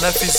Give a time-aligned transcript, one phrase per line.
[0.00, 0.38] né, fiz?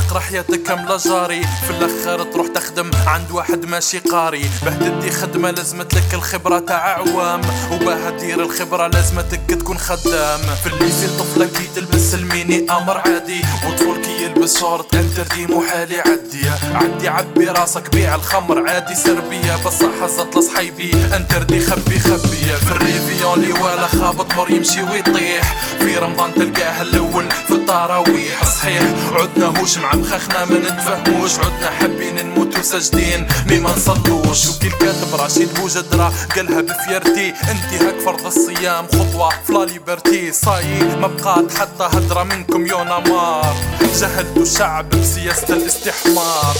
[0.00, 1.42] تقرأ حياتك كاملة جاري.
[1.42, 4.50] في الآخر تروح تخدم عند واحد ماشي قاري.
[4.64, 7.40] بهددي خدمة لازمت لك الخبرة تاع عوام.
[7.72, 10.40] وباه دير الخبرة لازمتك تكون خدام.
[10.62, 13.40] في الليسي الطفلة كي تلبس الميني أمر عادي.
[13.66, 18.94] وطفل كي يلبس شورت انتردي محال يعدي عدي عبي راسك بيع الخمر عادي.
[18.94, 22.38] سربية بصح حزت لصحيبي انتردي خبي خبي.
[22.38, 25.56] في الريفيون ولا خابط مر يمشي ويطيح.
[25.78, 31.38] في رمضان تلقاه الأول في التراويح صحيح عدنا هوش مع مخخنا ما نتفهموش.
[31.38, 36.12] عدنا حابين نموتو ساجدين mais ما نصلوش وكي الكاتب رشيد بوجدرة.
[36.36, 37.28] قالها ب fierté.
[37.28, 38.86] انتهاك فرض الصيام.
[38.86, 40.32] خطوة ف la liberté.
[40.32, 40.82] صاي.
[41.00, 43.56] ما بقات حتى هدرة منكم y'en a marre
[44.00, 46.56] جهلتوا الشعب بسياسة الاستحمار.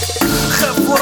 [0.51, 0.98] خافوا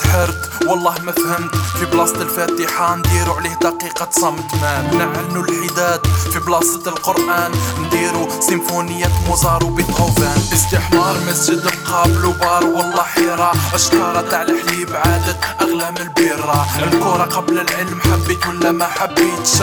[0.00, 1.54] شهيد حرت والله ما فهمت.
[1.56, 4.54] في بلاصة الفاتحة نديرو عليه دقيقة صمت.
[4.62, 6.06] ما نعلنوا الحداد.
[6.32, 13.52] في بلاصة القرآن نديرو سيمفونية موزار وبيتهوفن استحمار مسجد مقابل وبار والله حيرة.
[13.74, 16.66] اشكارة تاع الحليب عادت أغلى من البيرة.
[16.82, 19.54] الكورة قبل العلم حبيت ولا ما حبيتش؟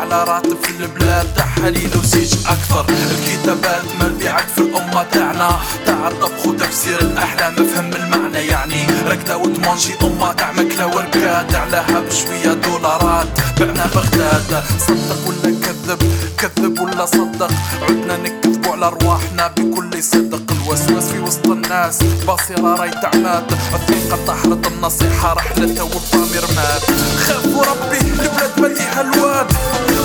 [0.00, 1.34] على راتب في البلاد.
[1.34, 2.86] تاع حليل وسيج أكثر.
[2.88, 7.54] الكتابات مبيعات في الأمة تاعنا تاع الطبخ وتفسير الأحلام.
[7.54, 8.86] فهم المعنى يعني.
[9.06, 9.36] ركدة
[9.66, 13.26] وتمانجي أمة تاع مكلة وركاد عليها بشوية دولارات.
[13.60, 16.02] بعنا بغداد صدق ولا كذب؟
[16.38, 17.50] كذب ولا صدق؟
[17.82, 20.42] عدنا نكذبوا على أرواحنا بكل صدق.
[20.52, 26.82] الوسواس في وسط الناس بصيرة راي تعماد الثقة طحرت النصيحة رحلته والضمير مات
[27.26, 29.46] خافوا ربي البلاد مليها الواد.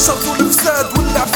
[0.08, 1.31] شرطوا الفساد والعباد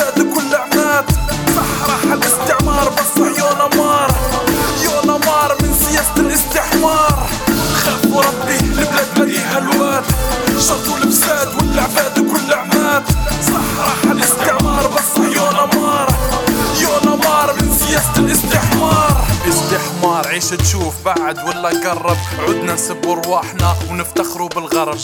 [20.35, 22.17] عيش تشوف بعد ولا قرب.
[22.39, 24.97] عدنا نسبوا رواحنا ونفتخروا بالغرب.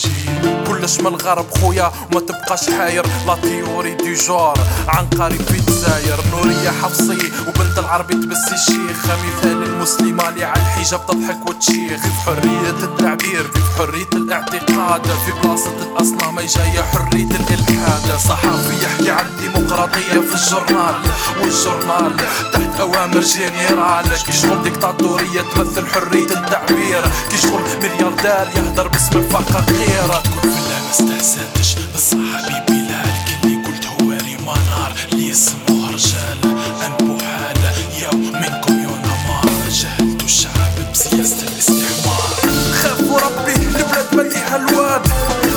[0.68, 3.06] كلش من الغرب خويا وما تبقاش حاير.
[3.28, 4.54] لا تيوري دي جور
[4.88, 5.42] عن قريب
[5.82, 9.06] في الجزاير نورية حفصي وبنت العربي تبسي الشيخ.
[9.06, 12.02] مثال المسلمة اللي على الحجاب تضحك وتشيخ.
[12.02, 15.06] في حرية التعبير في حرية الاعتقاد.
[15.06, 18.20] في بلاصة الأصنام جاية حرية الإلحاد.
[18.20, 20.96] صحافي يحكي عن الديمقراطية في الجورنال
[21.42, 22.18] والجورنال
[22.54, 24.24] تحت أوامر جنرال.
[24.26, 27.04] كي شغل ديكتاتورية تمثل حرية التعبير.
[27.30, 30.08] كي شغل ملياردير يهدر باسم الفقر خير.
[30.08, 32.81] تقول في الله ما استهزأتش بالصحابي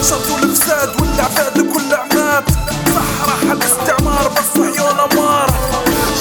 [0.05, 2.45] الشر الفساد والعباد كل عماد
[2.95, 5.51] صح راح الاستعمار بس يا نمار.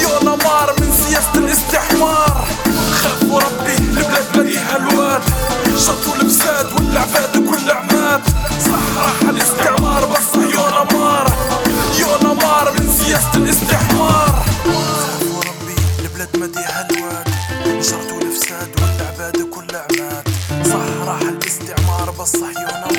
[0.02, 2.48] يا مار من سياسة الاستحمار
[3.02, 5.22] خافوا ربي البلاد مليها الواد
[5.78, 8.22] شر الفساد والعباد كل عماد
[8.66, 11.28] صح راح الاستعمار بس يا نمار.
[12.00, 17.28] يا مار من سياسة الاستحمار خافوا ربي البلاد مليها الواد
[17.84, 20.28] شر الفساد والعباد كل عماد
[20.66, 22.93] صح راح الاستعمار بس يا نمار.